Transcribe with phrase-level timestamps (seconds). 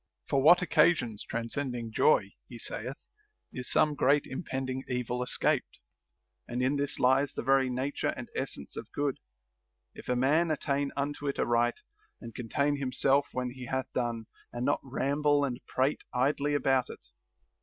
[0.27, 2.95] For what occasions transcending joy (he saith)
[3.53, 5.77] is some great impending evil escaped;
[6.47, 9.19] and in this lies the very nature and essence of good,
[9.93, 11.81] if a man attain unto it aright,
[12.19, 17.05] and contain himself when he hath done, and not ramble and prate idly about it.